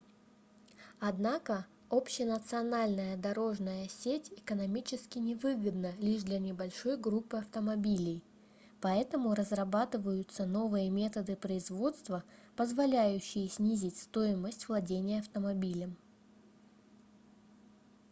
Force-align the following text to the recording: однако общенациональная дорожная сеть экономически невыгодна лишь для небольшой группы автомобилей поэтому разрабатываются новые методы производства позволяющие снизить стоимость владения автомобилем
однако 0.99 1.67
общенациональная 1.91 3.17
дорожная 3.17 3.87
сеть 3.87 4.31
экономически 4.35 5.19
невыгодна 5.19 5.93
лишь 5.99 6.23
для 6.23 6.39
небольшой 6.39 6.97
группы 6.97 7.37
автомобилей 7.37 8.23
поэтому 8.81 9.35
разрабатываются 9.35 10.47
новые 10.47 10.89
методы 10.89 11.35
производства 11.35 12.23
позволяющие 12.55 13.47
снизить 13.47 13.97
стоимость 13.99 14.69
владения 14.69 15.19
автомобилем 15.19 15.95